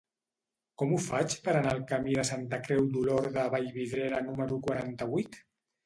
Com 0.81 0.95
ho 0.95 0.97
faig 1.07 1.35
per 1.49 1.53
anar 1.59 1.75
al 1.75 1.83
camí 1.93 2.17
de 2.21 2.25
Santa 2.31 2.61
Creu 2.65 2.83
d'Olorda 2.97 3.45
a 3.47 3.55
Vallvidrera 3.59 4.27
número 4.29 4.63
quaranta-vuit? 4.69 5.45